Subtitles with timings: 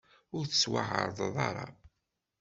[0.37, 1.67] Ur tettwaεerḍeḍ ara.